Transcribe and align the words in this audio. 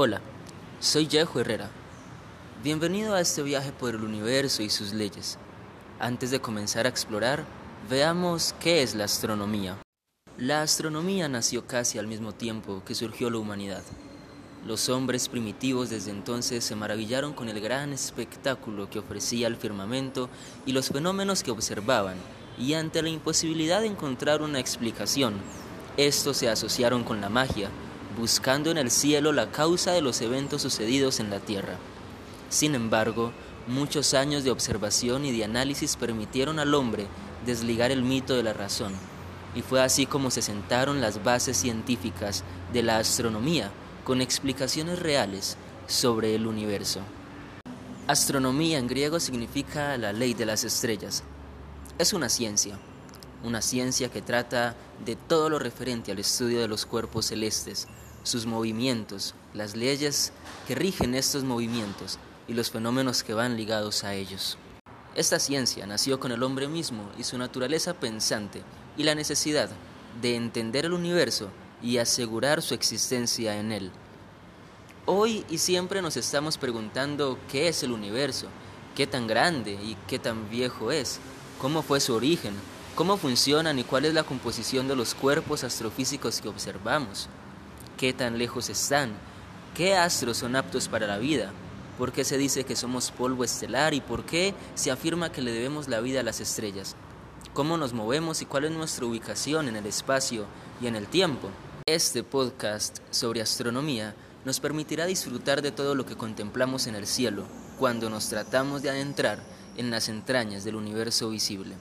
Hola, 0.00 0.20
soy 0.78 1.08
Yejo 1.08 1.40
Herrera. 1.40 1.70
Bienvenido 2.62 3.16
a 3.16 3.20
este 3.20 3.42
viaje 3.42 3.72
por 3.72 3.96
el 3.96 4.04
universo 4.04 4.62
y 4.62 4.70
sus 4.70 4.92
leyes. 4.92 5.40
Antes 5.98 6.30
de 6.30 6.38
comenzar 6.38 6.86
a 6.86 6.88
explorar, 6.88 7.44
veamos 7.90 8.54
qué 8.60 8.84
es 8.84 8.94
la 8.94 9.06
astronomía. 9.06 9.76
La 10.36 10.62
astronomía 10.62 11.28
nació 11.28 11.66
casi 11.66 11.98
al 11.98 12.06
mismo 12.06 12.32
tiempo 12.32 12.80
que 12.86 12.94
surgió 12.94 13.28
la 13.28 13.38
humanidad. 13.38 13.82
Los 14.64 14.88
hombres 14.88 15.28
primitivos 15.28 15.90
desde 15.90 16.12
entonces 16.12 16.62
se 16.62 16.76
maravillaron 16.76 17.32
con 17.32 17.48
el 17.48 17.60
gran 17.60 17.92
espectáculo 17.92 18.88
que 18.88 19.00
ofrecía 19.00 19.48
el 19.48 19.56
firmamento 19.56 20.30
y 20.64 20.74
los 20.74 20.90
fenómenos 20.90 21.42
que 21.42 21.50
observaban, 21.50 22.18
y 22.56 22.74
ante 22.74 23.02
la 23.02 23.08
imposibilidad 23.08 23.80
de 23.80 23.88
encontrar 23.88 24.42
una 24.42 24.60
explicación, 24.60 25.34
estos 25.96 26.36
se 26.36 26.48
asociaron 26.48 27.02
con 27.02 27.20
la 27.20 27.28
magia, 27.28 27.68
buscando 28.18 28.70
en 28.70 28.78
el 28.78 28.90
cielo 28.90 29.32
la 29.32 29.50
causa 29.52 29.92
de 29.92 30.02
los 30.02 30.20
eventos 30.20 30.62
sucedidos 30.62 31.20
en 31.20 31.30
la 31.30 31.38
tierra. 31.38 31.76
Sin 32.48 32.74
embargo, 32.74 33.32
muchos 33.68 34.12
años 34.14 34.42
de 34.42 34.50
observación 34.50 35.24
y 35.24 35.32
de 35.32 35.44
análisis 35.44 35.96
permitieron 35.96 36.58
al 36.58 36.74
hombre 36.74 37.06
desligar 37.46 37.90
el 37.90 38.02
mito 38.02 38.34
de 38.34 38.42
la 38.42 38.52
razón, 38.52 38.92
y 39.54 39.62
fue 39.62 39.80
así 39.80 40.06
como 40.06 40.30
se 40.30 40.42
sentaron 40.42 41.00
las 41.00 41.22
bases 41.22 41.56
científicas 41.56 42.42
de 42.72 42.82
la 42.82 42.98
astronomía 42.98 43.70
con 44.04 44.20
explicaciones 44.20 44.98
reales 44.98 45.56
sobre 45.86 46.34
el 46.34 46.46
universo. 46.46 47.00
Astronomía 48.08 48.78
en 48.78 48.86
griego 48.88 49.20
significa 49.20 49.96
la 49.96 50.12
ley 50.12 50.34
de 50.34 50.46
las 50.46 50.64
estrellas. 50.64 51.22
Es 51.98 52.12
una 52.12 52.28
ciencia, 52.28 52.78
una 53.44 53.62
ciencia 53.62 54.10
que 54.10 54.22
trata 54.22 54.74
de 55.04 55.16
todo 55.16 55.48
lo 55.48 55.58
referente 55.58 56.12
al 56.12 56.18
estudio 56.18 56.60
de 56.60 56.68
los 56.68 56.86
cuerpos 56.86 57.26
celestes, 57.26 57.86
sus 58.22 58.46
movimientos, 58.46 59.34
las 59.54 59.76
leyes 59.76 60.32
que 60.66 60.74
rigen 60.74 61.14
estos 61.14 61.44
movimientos 61.44 62.18
y 62.46 62.54
los 62.54 62.70
fenómenos 62.70 63.22
que 63.22 63.34
van 63.34 63.56
ligados 63.56 64.04
a 64.04 64.14
ellos. 64.14 64.58
Esta 65.14 65.38
ciencia 65.38 65.86
nació 65.86 66.20
con 66.20 66.32
el 66.32 66.42
hombre 66.42 66.68
mismo 66.68 67.10
y 67.18 67.24
su 67.24 67.38
naturaleza 67.38 67.94
pensante 67.94 68.62
y 68.96 69.04
la 69.04 69.14
necesidad 69.14 69.70
de 70.20 70.36
entender 70.36 70.84
el 70.84 70.92
universo 70.92 71.48
y 71.82 71.98
asegurar 71.98 72.62
su 72.62 72.74
existencia 72.74 73.56
en 73.58 73.72
él. 73.72 73.90
Hoy 75.06 75.44
y 75.48 75.58
siempre 75.58 76.02
nos 76.02 76.16
estamos 76.16 76.58
preguntando 76.58 77.38
qué 77.50 77.68
es 77.68 77.82
el 77.82 77.92
universo, 77.92 78.46
qué 78.94 79.06
tan 79.06 79.26
grande 79.26 79.72
y 79.72 79.96
qué 80.06 80.18
tan 80.18 80.50
viejo 80.50 80.92
es, 80.92 81.18
cómo 81.60 81.82
fue 81.82 82.00
su 82.00 82.14
origen, 82.14 82.54
cómo 82.98 83.16
funcionan 83.16 83.78
y 83.78 83.84
cuál 83.84 84.06
es 84.06 84.14
la 84.14 84.24
composición 84.24 84.88
de 84.88 84.96
los 84.96 85.14
cuerpos 85.14 85.62
astrofísicos 85.62 86.40
que 86.40 86.48
observamos 86.48 87.28
qué 87.96 88.12
tan 88.12 88.38
lejos 88.38 88.70
están, 88.70 89.12
qué 89.76 89.94
astros 89.94 90.38
son 90.38 90.56
aptos 90.56 90.88
para 90.88 91.06
la 91.06 91.18
vida, 91.18 91.52
por 91.96 92.10
qué 92.10 92.24
se 92.24 92.36
dice 92.36 92.64
que 92.64 92.74
somos 92.74 93.12
polvo 93.12 93.44
estelar 93.44 93.94
y 93.94 94.00
por 94.00 94.24
qué 94.24 94.52
se 94.74 94.90
afirma 94.90 95.30
que 95.30 95.42
le 95.42 95.52
debemos 95.52 95.86
la 95.86 96.00
vida 96.00 96.18
a 96.18 96.22
las 96.24 96.40
estrellas, 96.40 96.96
cómo 97.54 97.76
nos 97.76 97.92
movemos 97.92 98.42
y 98.42 98.46
cuál 98.46 98.64
es 98.64 98.72
nuestra 98.72 99.06
ubicación 99.06 99.68
en 99.68 99.76
el 99.76 99.86
espacio 99.86 100.46
y 100.82 100.88
en 100.88 100.96
el 100.96 101.06
tiempo. 101.06 101.50
Este 101.86 102.24
podcast 102.24 102.98
sobre 103.12 103.42
astronomía 103.42 104.16
nos 104.44 104.58
permitirá 104.58 105.06
disfrutar 105.06 105.62
de 105.62 105.70
todo 105.70 105.94
lo 105.94 106.04
que 106.04 106.16
contemplamos 106.16 106.88
en 106.88 106.96
el 106.96 107.06
cielo 107.06 107.44
cuando 107.78 108.10
nos 108.10 108.28
tratamos 108.28 108.82
de 108.82 108.90
adentrar 108.90 109.38
en 109.76 109.92
las 109.92 110.08
entrañas 110.08 110.64
del 110.64 110.74
universo 110.74 111.30
visible. 111.30 111.76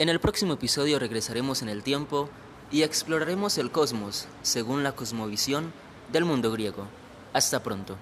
En 0.00 0.08
el 0.08 0.20
próximo 0.20 0.52
episodio 0.52 1.00
regresaremos 1.00 1.60
en 1.60 1.68
el 1.68 1.82
tiempo 1.82 2.28
y 2.70 2.82
exploraremos 2.82 3.58
el 3.58 3.72
cosmos 3.72 4.28
según 4.42 4.84
la 4.84 4.92
cosmovisión 4.92 5.72
del 6.12 6.24
mundo 6.24 6.52
griego. 6.52 6.86
Hasta 7.32 7.64
pronto. 7.64 7.96